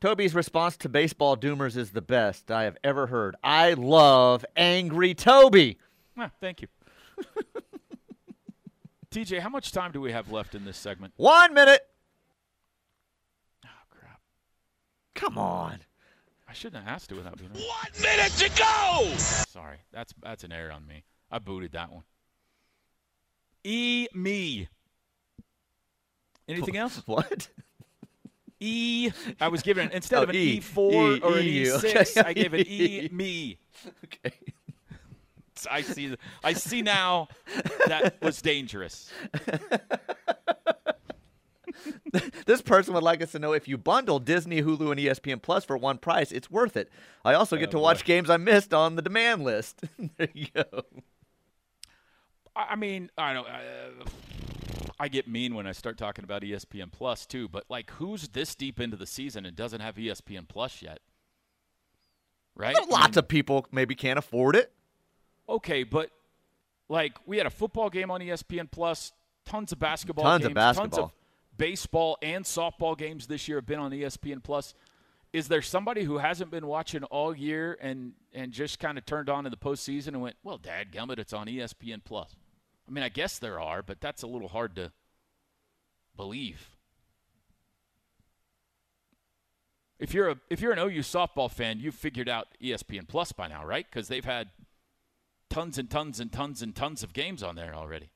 [0.00, 3.34] Toby's response to baseball doomers is the best I have ever heard.
[3.42, 5.78] I love angry Toby.
[6.18, 6.68] Ah, thank you.
[9.10, 11.14] TJ, how much time do we have left in this segment?
[11.16, 11.80] One minute.
[13.64, 14.20] Oh, crap.
[15.14, 15.78] Come on.
[16.48, 17.50] I shouldn't have asked it without being.
[17.52, 19.16] One minute to go.
[19.48, 21.04] Sorry, that's that's an error on me.
[21.30, 22.04] I booted that one.
[23.66, 24.68] E me.
[26.48, 27.02] Anything else?
[27.06, 27.48] What?
[28.60, 29.10] E.
[29.40, 30.60] I was given instead Oh, of an oh, E.
[30.60, 31.72] E4 E, or an EU.
[31.76, 32.20] E6, Okay.
[32.28, 33.58] I gave it E me.
[34.04, 34.34] Okay.
[35.70, 36.16] I see.
[36.44, 37.28] I see now
[37.86, 39.10] that was dangerous.
[42.46, 45.64] This person would like us to know if you bundle Disney, Hulu, and ESPN Plus
[45.64, 46.88] for one price, it's worth it.
[47.24, 48.06] I also get Oh, to watch boy.
[48.06, 49.82] games I missed on the demand list.
[50.16, 50.64] there you go.
[52.56, 53.46] I I mean, I don't.
[53.46, 54.04] Uh,
[54.98, 57.48] I get mean when I start talking about ESPN Plus too.
[57.48, 61.00] But like, who's this deep into the season and doesn't have ESPN Plus yet?
[62.54, 62.74] Right?
[62.76, 64.72] I Lots mean, of people maybe can't afford it.
[65.48, 66.10] Okay, but
[66.88, 69.12] like we had a football game on ESPN Plus,
[69.44, 71.04] tons of basketball Tons of games, tons basketball.
[71.04, 71.12] of
[71.58, 74.72] baseball and softball games this year have been on ESPN Plus.
[75.32, 79.28] Is there somebody who hasn't been watching all year and and just kind of turned
[79.28, 82.34] on in the postseason and went, "Well, Dad, gummit, it's on ESPN Plus."
[82.88, 84.92] I mean, I guess there are, but that's a little hard to
[86.16, 86.76] believe.
[89.98, 93.48] If you're a if you're an OU softball fan, you've figured out ESPN Plus by
[93.48, 93.86] now, right?
[93.90, 94.50] Because they've had
[95.48, 98.10] tons and tons and tons and tons of games on there already.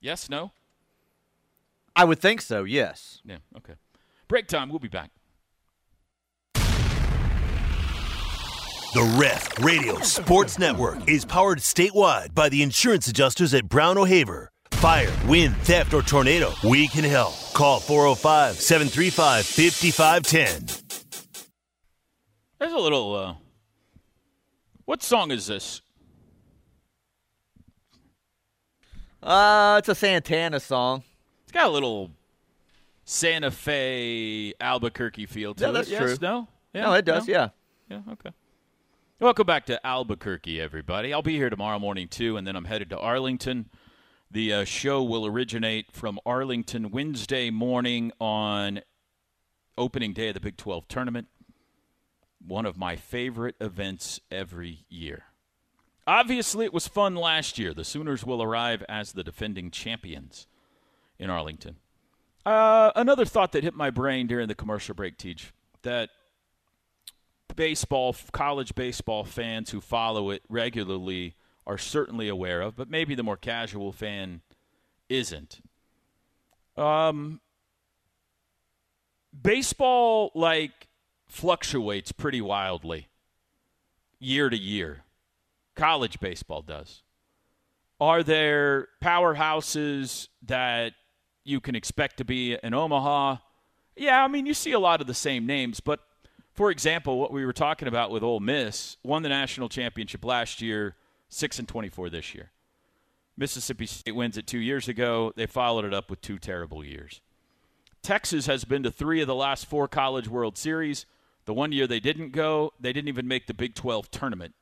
[0.00, 0.52] Yes, no?
[1.94, 3.20] I would think so, yes.
[3.24, 3.74] Yeah, okay.
[4.28, 4.70] Break time.
[4.70, 5.10] We'll be back.
[8.94, 14.50] The Ref Radio Sports Network is powered statewide by the insurance adjusters at Brown O'Haver.
[14.72, 17.34] Fire, wind, theft, or tornado, we can help.
[17.54, 20.66] Call 405 735 5510.
[22.58, 23.14] There's a little.
[23.14, 23.34] Uh,
[24.84, 25.80] what song is this?
[29.22, 31.02] Uh, it's a Santana song.
[31.44, 32.10] It's got a little
[33.04, 35.72] Santa Fe, Albuquerque feel to Yeah, it.
[35.72, 36.00] that's yes?
[36.02, 36.16] true.
[36.20, 36.48] No?
[36.74, 36.82] Yeah?
[36.82, 37.32] No, it does, No?
[37.32, 37.48] yeah.
[37.88, 38.30] Yeah, okay.
[39.22, 41.12] Welcome back to Albuquerque, everybody.
[41.12, 43.70] I'll be here tomorrow morning, too, and then I'm headed to Arlington.
[44.28, 48.80] The uh, show will originate from Arlington Wednesday morning on
[49.78, 51.28] opening day of the Big 12 tournament.
[52.44, 55.26] One of my favorite events every year.
[56.04, 57.72] Obviously, it was fun last year.
[57.72, 60.48] The Sooners will arrive as the defending champions
[61.20, 61.76] in Arlington.
[62.44, 66.10] Uh, another thought that hit my brain during the commercial break, Teach, that
[67.56, 71.34] baseball, college baseball fans who follow it regularly
[71.66, 74.40] are certainly aware of, but maybe the more casual fan
[75.08, 75.60] isn't.
[76.76, 77.40] Um,
[79.40, 80.88] baseball like
[81.26, 83.08] fluctuates pretty wildly
[84.18, 85.04] year to year.
[85.74, 87.02] College baseball does.
[88.00, 90.94] Are there powerhouses that
[91.44, 93.36] you can expect to be in Omaha?
[93.96, 96.00] Yeah, I mean, you see a lot of the same names, but
[96.62, 100.62] for example, what we were talking about with Ole Miss won the national championship last
[100.62, 100.94] year,
[101.28, 102.52] 6 and 24 this year.
[103.36, 105.32] Mississippi State wins it 2 years ago.
[105.34, 107.20] They followed it up with two terrible years.
[108.00, 111.04] Texas has been to 3 of the last 4 college world series.
[111.46, 114.54] The one year they didn't go, they didn't even make the Big 12 tournament.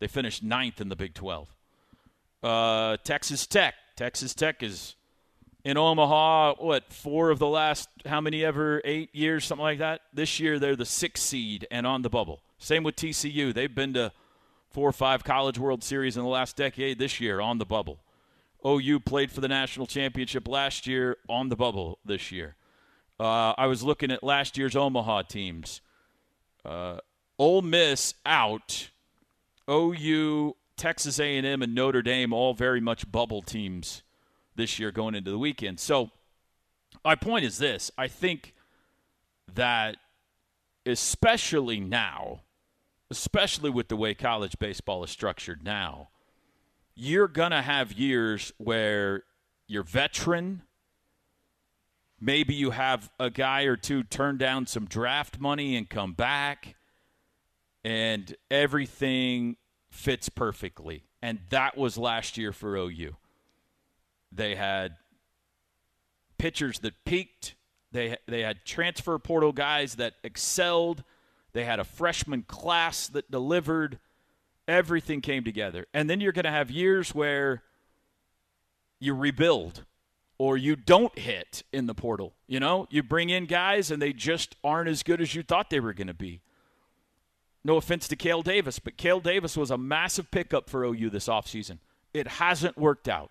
[0.00, 1.56] They finished ninth in the Big 12.
[2.42, 3.72] Uh, Texas Tech.
[3.96, 4.96] Texas Tech is
[5.64, 10.02] in Omaha, what, four of the last, how many ever, eight years, something like that?
[10.12, 12.40] This year they're the sixth seed and on the bubble.
[12.58, 13.52] Same with TCU.
[13.52, 14.12] They've been to
[14.70, 16.98] four or five College World Series in the last decade.
[16.98, 18.00] This year on the bubble.
[18.66, 22.56] OU played for the national championship last year on the bubble this year.
[23.20, 25.80] Uh, I was looking at last year's Omaha teams.
[26.64, 26.98] Uh,
[27.38, 28.90] Ole Miss out.
[29.70, 34.02] OU, Texas A&M, and Notre Dame all very much bubble teams
[34.58, 35.80] this year going into the weekend.
[35.80, 36.10] So
[37.02, 38.54] my point is this: I think
[39.54, 39.96] that
[40.84, 42.42] especially now,
[43.10, 46.10] especially with the way college baseball is structured now,
[46.94, 49.22] you're gonna have years where
[49.66, 50.62] you're veteran.
[52.20, 56.74] Maybe you have a guy or two turn down some draft money and come back
[57.84, 59.56] and everything
[59.90, 61.04] fits perfectly.
[61.22, 63.16] And that was last year for OU.
[64.32, 64.96] They had
[66.38, 67.54] pitchers that peaked.
[67.92, 71.04] They they had transfer portal guys that excelled.
[71.52, 73.98] They had a freshman class that delivered.
[74.66, 75.86] Everything came together.
[75.94, 77.62] And then you're going to have years where
[79.00, 79.84] you rebuild
[80.36, 82.34] or you don't hit in the portal.
[82.46, 85.70] You know, you bring in guys and they just aren't as good as you thought
[85.70, 86.42] they were going to be.
[87.64, 91.28] No offense to Kale Davis, but Kale Davis was a massive pickup for OU this
[91.28, 91.78] offseason.
[92.14, 93.30] It hasn't worked out.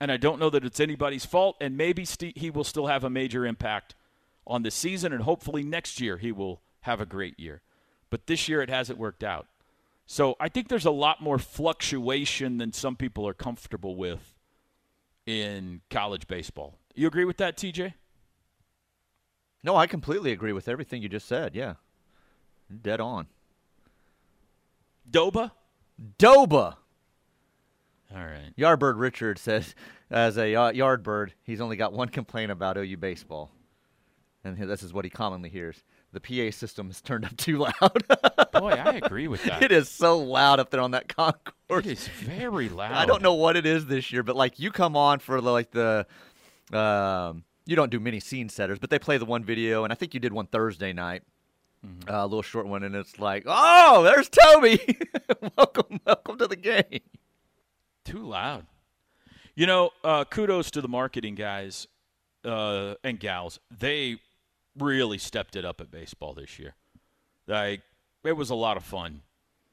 [0.00, 3.02] And I don't know that it's anybody's fault, and maybe Steve, he will still have
[3.02, 3.94] a major impact
[4.46, 7.62] on this season, and hopefully next year he will have a great year.
[8.10, 9.46] But this year it hasn't worked out.
[10.06, 14.34] So I think there's a lot more fluctuation than some people are comfortable with
[15.26, 16.78] in college baseball.
[16.94, 17.92] You agree with that, TJ?
[19.62, 21.54] No, I completely agree with everything you just said.
[21.54, 21.74] Yeah.
[22.82, 23.26] Dead on.
[25.10, 25.50] Doba?
[26.18, 26.76] Doba.
[28.14, 28.52] All right.
[28.56, 29.74] Yardbird Richard says,
[30.10, 33.50] as a uh, yardbird, he's only got one complaint about OU baseball.
[34.44, 35.82] And this is what he commonly hears.
[36.12, 37.72] The PA system is turned up too loud.
[38.52, 39.62] Boy, I agree with that.
[39.62, 41.84] It is so loud up there on that concourse.
[41.84, 42.92] It is very loud.
[42.92, 45.70] I don't know what it is this year, but like you come on for like
[45.72, 46.06] the,
[46.72, 49.96] um, you don't do many scene setters, but they play the one video, and I
[49.96, 51.22] think you did one Thursday night,
[51.86, 52.12] Mm-hmm.
[52.12, 54.80] uh, a little short one, and it's like, oh, there's Toby.
[55.56, 57.00] welcome, welcome to the game.
[58.08, 58.64] Too loud.
[59.54, 61.86] You know, uh, kudos to the marketing guys
[62.42, 63.60] uh, and gals.
[63.70, 64.16] They
[64.78, 66.74] really stepped it up at baseball this year.
[67.46, 67.82] Like
[68.24, 69.20] it was a lot of fun.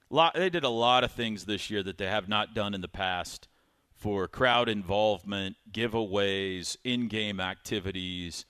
[0.09, 2.81] Lot, they did a lot of things this year that they have not done in
[2.81, 3.47] the past
[3.93, 8.43] for crowd involvement, giveaways, in-game activities,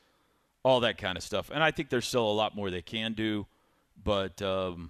[0.64, 1.52] all that kind of stuff.
[1.54, 3.46] And I think there's still a lot more they can do,
[4.04, 4.90] but um,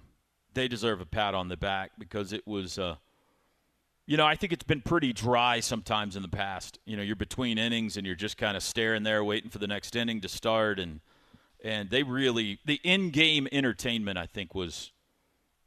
[0.54, 2.78] they deserve a pat on the back because it was.
[2.78, 2.96] Uh,
[4.06, 6.78] you know, I think it's been pretty dry sometimes in the past.
[6.84, 9.66] You know, you're between innings and you're just kind of staring there, waiting for the
[9.66, 11.00] next inning to start, and
[11.64, 14.92] and they really the in-game entertainment I think was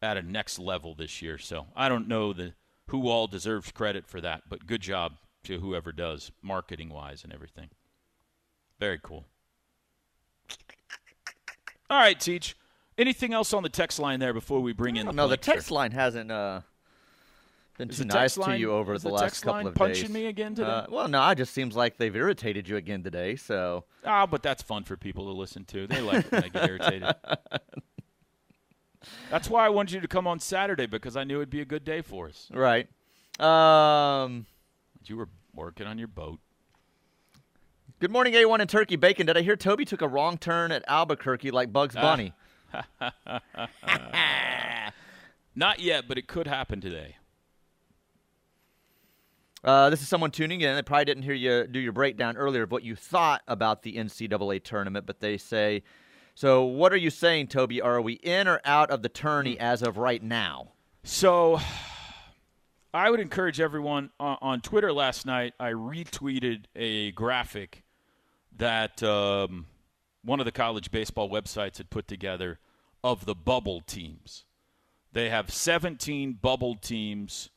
[0.01, 1.37] at a next level this year.
[1.37, 2.53] So I don't know the
[2.87, 7.33] who all deserves credit for that, but good job to whoever does marketing wise and
[7.33, 7.69] everything.
[8.79, 9.25] Very cool.
[11.89, 12.55] All right, Teach.
[12.97, 15.71] Anything else on the text line there before we bring in the No, the text
[15.71, 16.61] line hasn't uh,
[17.79, 20.11] been too nice text to you over the the last couple line of punching days.
[20.13, 20.67] me again today?
[20.69, 23.35] Uh, well, no, it just seems like they've irritated you again today.
[23.35, 25.87] So Ah, but that's fun for people to listen to.
[25.87, 27.15] They like it when I get irritated.
[29.31, 31.65] That's why I wanted you to come on Saturday because I knew it'd be a
[31.65, 32.49] good day for us.
[32.53, 32.87] right.
[33.39, 34.45] Um,
[35.05, 36.39] You were working on your boat.
[37.99, 39.25] good morning, A1 and Turkey Bacon.
[39.25, 42.01] Did I hear Toby took a wrong turn at Albuquerque like Bugs Ah.
[42.01, 42.33] Bunny?
[45.55, 47.15] Not yet, but it could happen today.
[49.63, 50.75] Uh, this is someone tuning in.
[50.75, 53.95] They probably didn't hear you do your breakdown earlier of what you thought about the
[53.95, 55.83] NCAA tournament, but they say,
[56.33, 57.81] so what are you saying, Toby?
[57.81, 60.71] Are we in or out of the tourney as of right now?
[61.03, 61.59] So
[62.93, 65.53] I would encourage everyone on, on Twitter last night.
[65.59, 67.83] I retweeted a graphic
[68.55, 69.65] that um,
[70.23, 72.59] one of the college baseball websites had put together
[73.03, 74.45] of the bubble teams.
[75.11, 77.49] They have 17 bubble teams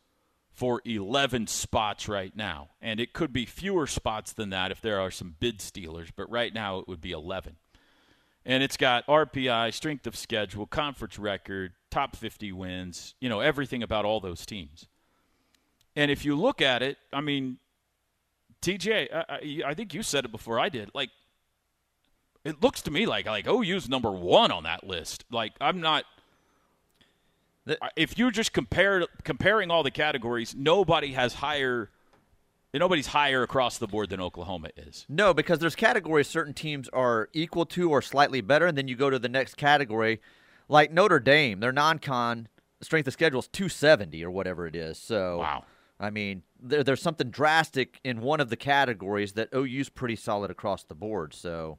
[0.53, 2.69] for 11 spots right now.
[2.81, 6.31] And it could be fewer spots than that if there are some bid stealers, but
[6.31, 7.57] right now it would be 11.
[8.45, 13.83] And it's got RPI, strength of schedule, conference record, top 50 wins, you know, everything
[13.83, 14.89] about all those teams.
[15.95, 17.59] And if you look at it, I mean,
[18.63, 20.91] TJ, I, I, think you said it before I did.
[20.95, 21.11] Like,
[22.45, 25.25] it looks to me like like OU's number one on that list.
[25.31, 26.05] Like, I'm not.
[27.97, 31.91] If you're just compare comparing all the categories, nobody has higher.
[32.75, 35.05] Nobody's higher across the board than Oklahoma is.
[35.07, 38.97] No, because there's categories certain teams are equal to or slightly better, and then you
[38.97, 40.23] go to the next category,
[40.71, 42.49] like Notre Dame, their non-con
[42.81, 44.97] strength of schedule is 270 or whatever it is.
[44.97, 45.65] So, wow.
[46.01, 50.51] I mean, there, there's something drastic in one of the categories that OU's pretty solid
[50.51, 51.35] across the board.
[51.35, 51.77] So,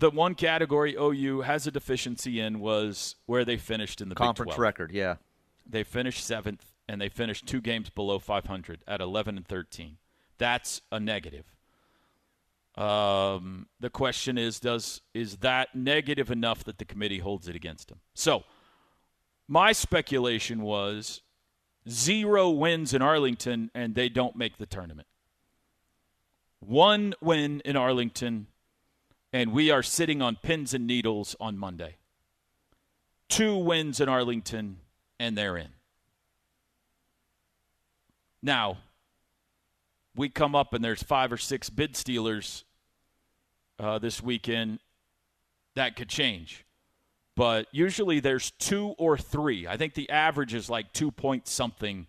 [0.00, 4.54] The one category OU has a deficiency in was where they finished in the conference
[4.54, 4.58] 12.
[4.58, 5.16] record, yeah.
[5.68, 9.98] They finished seventh, and they finished two games below 500 at 11 and 13.
[10.38, 11.44] That's a negative.
[12.76, 17.88] Um, the question is, does is that negative enough that the committee holds it against
[17.88, 18.00] them?
[18.14, 18.44] So,
[19.48, 21.20] my speculation was
[21.86, 25.08] zero wins in Arlington, and they don't make the tournament.
[26.60, 28.46] One win in Arlington,
[29.32, 31.96] and we are sitting on pins and needles on Monday.
[33.28, 34.78] Two wins in Arlington,
[35.18, 35.68] and they're in.
[38.42, 38.78] Now,
[40.16, 42.64] we come up and there's five or six bid stealers
[43.78, 44.80] uh, this weekend.
[45.76, 46.64] That could change.
[47.36, 49.66] But usually there's two or three.
[49.66, 52.06] I think the average is like two point something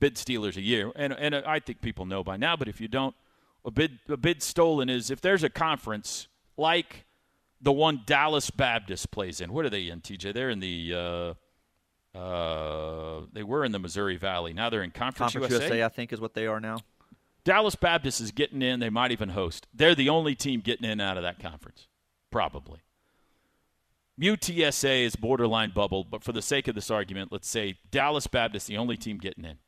[0.00, 0.90] bid stealers a year.
[0.96, 3.14] And, and I think people know by now, but if you don't,
[3.64, 6.28] a bid, a bid stolen is if there's a conference
[6.58, 7.06] like
[7.60, 9.52] the one Dallas Baptist plays in.
[9.52, 10.34] What are they in, TJ?
[10.34, 10.94] They're in the.
[12.14, 14.52] Uh, uh, they were in the Missouri Valley.
[14.52, 16.78] Now they're in Conference, Conference USA, I think, is what they are now.
[17.44, 18.80] Dallas Baptist is getting in.
[18.80, 19.66] They might even host.
[19.72, 21.86] They're the only team getting in out of that conference,
[22.30, 22.80] probably.
[24.20, 28.66] UTSA is borderline bubble, but for the sake of this argument, let's say Dallas Baptist
[28.66, 29.58] the only team getting in.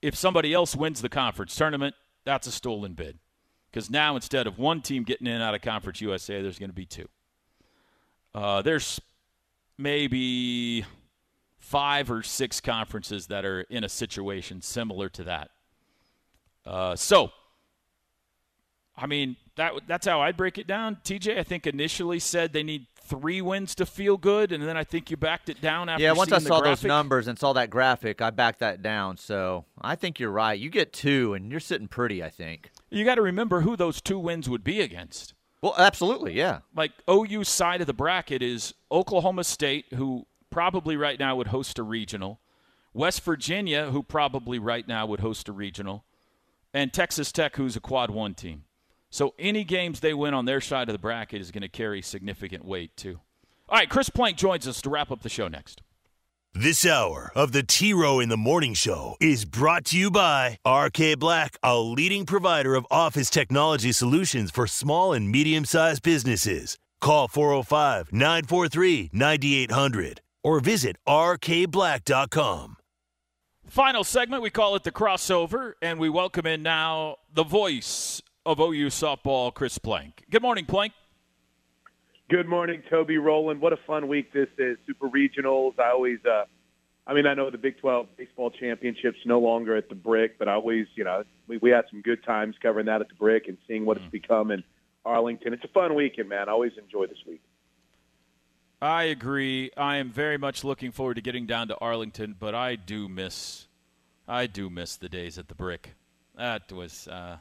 [0.00, 3.18] If somebody else wins the conference tournament that's a stolen bid.
[3.72, 6.74] Because now instead of one team getting in out of Conference USA, there's going to
[6.74, 7.08] be two.
[8.34, 9.00] Uh, there's
[9.78, 10.84] maybe
[11.58, 15.50] five or six conferences that are in a situation similar to that.
[16.66, 17.32] Uh, so,
[18.96, 20.98] I mean, that that's how I'd break it down.
[21.02, 24.84] TJ, I think initially said they need three wins to feel good, and then I
[24.84, 26.02] think you backed it down after.
[26.02, 29.16] Yeah, once I saw those numbers and saw that graphic, I backed that down.
[29.16, 30.58] So I think you're right.
[30.58, 32.22] You get two, and you're sitting pretty.
[32.22, 32.70] I think.
[32.92, 35.34] You got to remember who those two wins would be against.
[35.62, 36.60] Well, absolutely, yeah.
[36.74, 41.78] Like OU's side of the bracket is Oklahoma State, who probably right now would host
[41.78, 42.40] a regional,
[42.92, 46.04] West Virginia, who probably right now would host a regional,
[46.74, 48.64] and Texas Tech, who's a quad one team.
[49.08, 52.02] So any games they win on their side of the bracket is going to carry
[52.02, 53.20] significant weight too.
[53.68, 55.80] All right, Chris Plank joins us to wrap up the show next.
[56.54, 60.58] This hour of the T Row in the Morning Show is brought to you by
[60.68, 66.76] RK Black, a leading provider of office technology solutions for small and medium sized businesses.
[67.00, 72.76] Call 405 943 9800 or visit rkblack.com.
[73.66, 78.60] Final segment, we call it the crossover, and we welcome in now the voice of
[78.60, 80.24] OU softball, Chris Plank.
[80.28, 80.92] Good morning, Plank.
[82.32, 83.60] Good morning, Toby Rowland.
[83.60, 84.78] What a fun week this is.
[84.86, 85.78] Super regionals.
[85.78, 86.44] I always, uh,
[87.06, 90.48] I mean, I know the Big 12 baseball championships no longer at the Brick, but
[90.48, 93.48] I always, you know, we, we had some good times covering that at the Brick
[93.48, 94.64] and seeing what it's become in
[95.04, 95.52] Arlington.
[95.52, 96.48] It's a fun weekend, man.
[96.48, 97.42] I always enjoy this week.
[98.80, 99.70] I agree.
[99.76, 103.66] I am very much looking forward to getting down to Arlington, but I do miss,
[104.26, 105.90] I do miss the days at the Brick.
[106.38, 107.36] That was, uh,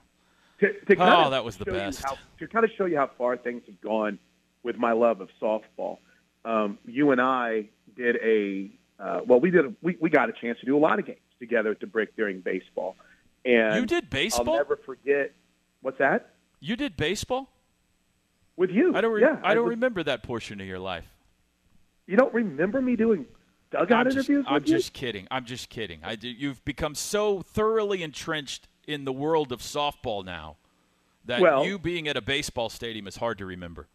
[0.59, 2.03] To, to oh, that was the best.
[2.03, 4.19] how- to kind of show you how far things have gone
[4.63, 5.97] with my love of softball.
[6.45, 10.33] Um, you and I did a uh, well, we did a, we we got a
[10.33, 12.95] chance to do a lot of games together at the Brick during baseball.
[13.45, 14.49] And You did baseball?
[14.49, 15.33] I'll never forget.
[15.81, 16.33] What's that?
[16.59, 17.49] You did baseball
[18.55, 18.95] with you?
[18.95, 19.13] I don't.
[19.13, 21.05] Re- yeah, I don't was- remember that portion of your life.
[22.07, 23.25] You don't remember me doing
[23.71, 24.67] dugout I'm just, interviews I'm you?
[24.67, 25.27] just kidding.
[25.31, 26.01] I'm just kidding.
[26.03, 30.57] I do, you've become so thoroughly entrenched in the world of softball now
[31.25, 33.87] that Well- you being at a baseball stadium is hard to remember.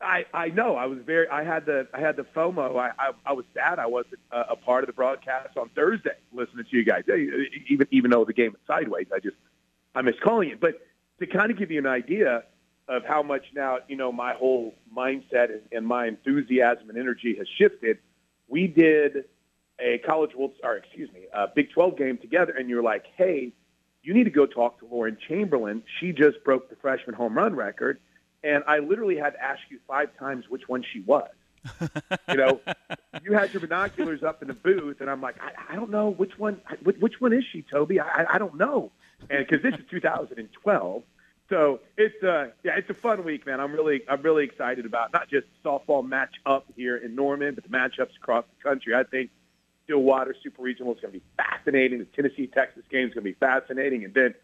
[0.00, 0.76] I, I know.
[0.76, 1.28] I was very.
[1.28, 1.86] I had the.
[1.92, 2.76] I had the FOMO.
[2.78, 2.90] I.
[2.98, 3.78] I, I was sad.
[3.78, 7.04] I wasn't a, a part of the broadcast on Thursday, listening to you guys.
[7.68, 9.36] Even even though the game was sideways, I just
[9.94, 10.60] I miss calling it.
[10.60, 10.80] But
[11.18, 12.44] to kind of give you an idea
[12.88, 17.36] of how much now you know my whole mindset and, and my enthusiasm and energy
[17.36, 17.98] has shifted,
[18.48, 19.24] we did
[19.78, 23.52] a college world or excuse me, a Big 12 game together, and you're like, hey,
[24.02, 25.82] you need to go talk to Lauren Chamberlain.
[25.98, 28.00] She just broke the freshman home run record.
[28.42, 31.28] And I literally had to ask you five times which one she was.
[32.28, 32.60] you know,
[33.22, 36.10] you had your binoculars up in the booth, and I'm like, I, I don't know
[36.10, 36.60] which one.
[36.82, 38.00] Which, which one is she, Toby?
[38.00, 38.92] I, I- I don't know,
[39.28, 41.02] and because this is 2012,
[41.50, 43.60] so it's uh yeah, it's a fun week, man.
[43.60, 47.64] I'm really I'm really excited about not just softball match up here in Norman, but
[47.64, 48.94] the matchups across the country.
[48.94, 49.30] I think
[49.84, 51.98] Stillwater Super Regional is going to be fascinating.
[51.98, 54.34] The Tennessee Texas game is going to be fascinating, and then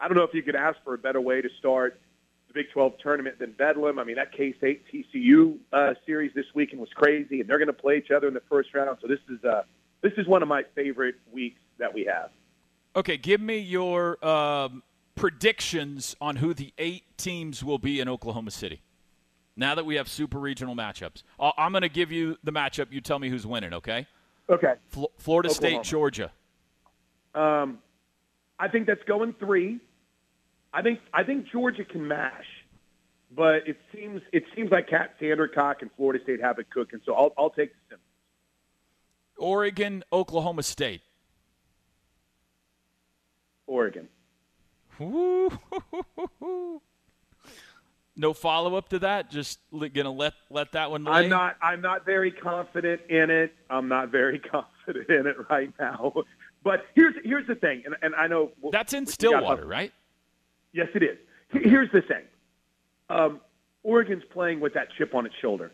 [0.00, 2.00] I don't know if you could ask for a better way to start
[2.52, 3.98] the Big 12 tournament than Bedlam.
[3.98, 7.72] I mean, that K-State TCU uh, series this weekend was crazy, and they're going to
[7.72, 8.98] play each other in the first round.
[9.00, 9.62] So this is uh,
[10.02, 12.30] this is one of my favorite weeks that we have.
[12.94, 14.82] Okay, give me your um,
[15.14, 18.82] predictions on who the eight teams will be in Oklahoma City.
[19.56, 22.90] Now that we have super regional matchups, I'm going to give you the matchup.
[22.90, 23.74] You tell me who's winning.
[23.74, 24.06] Okay.
[24.48, 24.74] Okay.
[24.88, 25.84] Fl- Florida Oklahoma.
[25.84, 26.32] State, Georgia.
[27.34, 27.78] Um,
[28.58, 29.78] I think that's going three.
[30.72, 32.46] I think I think Georgia can mash,
[33.30, 37.00] but it seems it seems like Kat Sandercock and Florida State have it cooking.
[37.04, 38.02] So I'll I'll take the Simmons.
[39.36, 41.02] Oregon, Oklahoma State.
[43.66, 44.08] Oregon.
[48.14, 49.30] No follow up to that.
[49.30, 51.04] Just gonna let let that one.
[51.04, 51.12] Lay?
[51.12, 53.54] I'm not I'm not very confident in it.
[53.70, 56.12] I'm not very confident in it right now.
[56.62, 59.92] But here's here's the thing, and, and I know That's in got- Stillwater, right?
[60.72, 61.18] Yes, it is.
[61.50, 62.24] Here's the thing.
[63.08, 63.40] Um,
[63.82, 65.72] Oregon's playing with that chip on its shoulder.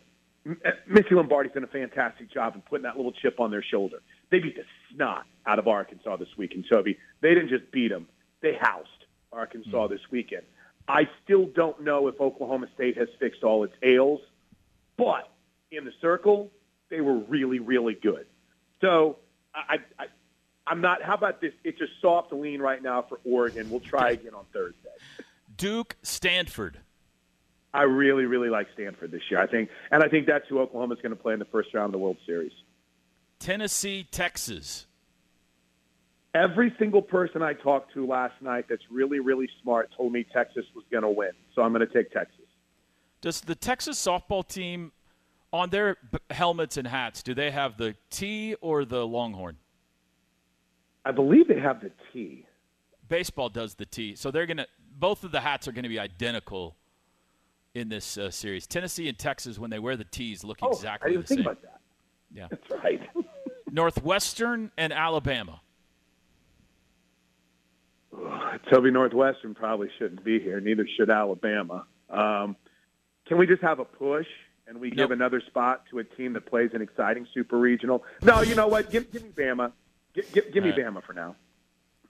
[0.49, 3.97] Uh, Missy Lombardi's done a fantastic job in putting that little chip on their shoulder.
[4.31, 6.97] They beat the snot out of Arkansas this weekend, Toby.
[7.21, 8.07] They didn't just beat them;
[8.41, 10.43] they housed Arkansas this weekend.
[10.87, 14.21] I still don't know if Oklahoma State has fixed all its ails,
[14.97, 15.31] but
[15.71, 16.51] in the circle,
[16.89, 18.25] they were really, really good.
[18.81, 19.17] So
[19.53, 20.05] I, I,
[20.67, 21.01] I'm not.
[21.01, 21.53] How about this?
[21.63, 23.69] It's a soft lean right now for Oregon.
[23.69, 24.89] We'll try again on Thursday.
[25.57, 26.79] Duke, Stanford.
[27.73, 29.39] I really, really like Stanford this year.
[29.39, 31.87] I think, and I think that's who Oklahoma's going to play in the first round
[31.87, 32.51] of the World Series.
[33.39, 34.87] Tennessee, Texas.
[36.33, 40.65] Every single person I talked to last night that's really, really smart told me Texas
[40.75, 41.31] was going to win.
[41.55, 42.45] So I'm going to take Texas.
[43.21, 44.91] Does the Texas softball team
[45.51, 45.97] on their
[46.29, 49.57] helmets and hats do they have the T or the Longhorn?
[51.05, 52.45] I believe they have the T.
[53.07, 54.67] Baseball does the T, so they're gonna.
[54.97, 56.75] Both of the hats are going to be identical
[57.73, 58.67] in this uh, series.
[58.67, 61.37] Tennessee and Texas, when they wear the T's, look Oh, exactly I didn't the think
[61.39, 61.47] same.
[61.47, 61.79] about that.
[62.33, 62.47] Yeah.
[62.49, 63.01] That's right.
[63.71, 65.61] Northwestern and Alabama.
[68.71, 70.59] Toby Northwestern probably shouldn't be here.
[70.59, 71.85] Neither should Alabama.
[72.09, 72.55] Um,
[73.27, 74.27] can we just have a push
[74.67, 78.03] and we give another spot to a team that plays an exciting super regional?
[78.21, 78.89] No, you know what?
[78.91, 79.71] Give, give me Bama.
[80.13, 80.79] Give, give, give me right.
[80.79, 81.35] Bama for now.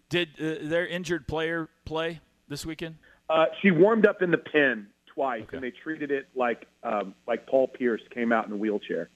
[0.09, 2.95] Did uh, their injured player play this weekend?
[3.29, 7.45] Uh, she warmed up in the pen twice, and they treated it like um, like
[7.45, 9.09] Paul Pierce came out in a wheelchair.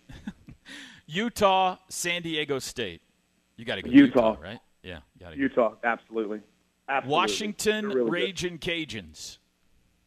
[1.08, 3.02] Utah, San Diego State.
[3.58, 4.32] You got to go Utah.
[4.32, 4.60] Utah, right?
[4.84, 6.42] Yeah, got to Utah, absolutely.
[6.90, 7.12] absolutely.
[7.12, 8.10] Washington, really.
[8.12, 9.38] Raging Cajuns.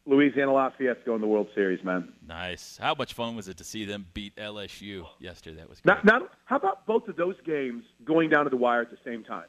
[0.07, 2.13] Louisiana Lafayette's going to the World Series, man.
[2.25, 2.77] Nice.
[2.81, 5.57] How much fun was it to see them beat LSU yesterday?
[5.57, 5.95] That was great.
[5.95, 8.97] Not, not, how about both of those games going down to the wire at the
[9.03, 9.45] same time?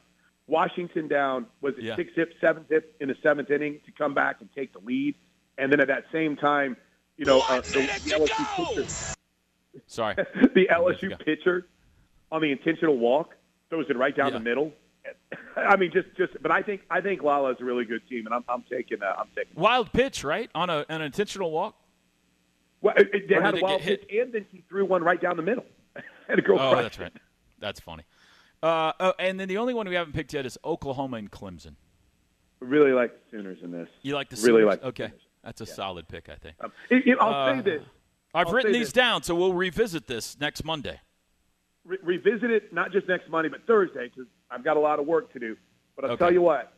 [0.47, 1.95] Washington down was it Yeah.
[1.95, 5.15] six hip, seven hip in the seventh inning to come back and take the lead,
[5.57, 6.75] and then at that same time,
[7.15, 9.15] you know, uh, the, the LSU pitcher,
[9.87, 10.15] Sorry.
[10.55, 11.67] the LSU pitcher
[12.31, 13.35] on the intentional walk
[13.69, 14.73] throws it right down the middle.
[15.55, 18.33] I mean, just just, but I think I think Lala's a really good team, and
[18.35, 19.53] I'm I'm taking uh, I'm taking.
[19.55, 20.49] Wild pitch, right?
[20.55, 21.75] On a, an intentional walk?
[22.81, 24.07] Well, it, it- they had a wild get hit?
[24.07, 25.65] pitch, and then he threw one right down the middle,
[26.29, 26.57] and a girl.
[26.59, 27.01] Oh, that's it.
[27.03, 27.13] right.
[27.59, 28.03] That's funny.
[28.63, 31.75] Uh, oh, and then the only one we haven't picked yet is Oklahoma and Clemson.
[32.61, 33.87] Really like the Sooners in this.
[34.01, 34.65] You like the really Sooners?
[34.65, 35.11] like the Okay,
[35.43, 36.55] that's a solid pick, I think.
[36.61, 37.83] Um, it- it- I'll Uh, say this.
[38.33, 38.93] I've I'll written these this.
[38.93, 40.99] down, so we'll revisit this next Monday.
[41.85, 45.05] Re- revisit it not just next Monday, but Thursday because I've got a lot of
[45.05, 45.55] work to do.
[45.95, 46.25] But I'll Okay.
[46.25, 46.73] tell you what,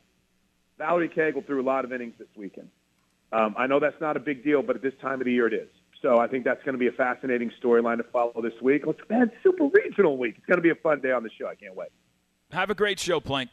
[0.77, 2.69] Valerie Cagle threw a lot of innings this weekend.
[3.31, 5.47] Um, I know that's not a big deal, but at this time of the year
[5.47, 5.69] it is.
[6.01, 8.83] So I think that's going to be a fascinating storyline to follow this week.
[8.87, 10.35] Let's man, super regional week.
[10.37, 11.47] It's going to be a fun day on the show.
[11.47, 11.89] I can't wait.
[12.51, 13.49] Have a great show, Plank.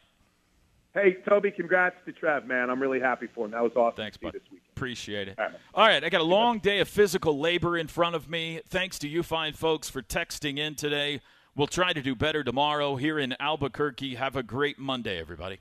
[0.94, 2.70] Hey, Toby, congrats to Trev, man.
[2.70, 3.50] I'm really happy for him.
[3.52, 3.96] That was awesome.
[3.96, 4.32] Thanks, to bud.
[4.32, 4.42] this.
[4.74, 5.38] Appreciate it.
[5.38, 5.54] All right.
[5.74, 8.62] All right, I got a long day of physical labor in front of me.
[8.66, 11.20] Thanks to you fine folks for texting in today.
[11.58, 14.14] We'll try to do better tomorrow here in Albuquerque.
[14.14, 15.58] Have a great Monday, everybody.